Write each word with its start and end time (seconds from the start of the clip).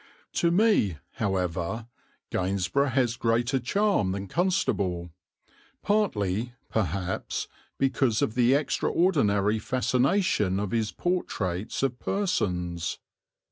To 0.33 0.49
me, 0.49 0.97
however, 1.17 1.85
Gainsborough 2.31 2.89
has 2.89 3.15
greater 3.15 3.59
charm 3.59 4.13
than 4.13 4.27
Constable, 4.27 5.11
partly, 5.83 6.55
perhaps, 6.71 7.47
because 7.77 8.23
of 8.23 8.33
the 8.33 8.55
extraordinary 8.55 9.59
fascination 9.59 10.59
of 10.59 10.71
his 10.71 10.91
portraits 10.91 11.83
of 11.83 11.99
persons. 11.99 12.97